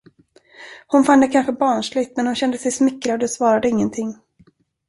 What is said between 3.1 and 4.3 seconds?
och svarade ingenting.